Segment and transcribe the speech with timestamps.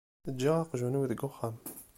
[0.33, 1.55] Ǧǧiɣ aqjun-iw deg uxxam.